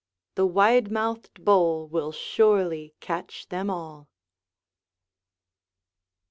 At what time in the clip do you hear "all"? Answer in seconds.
3.69-4.09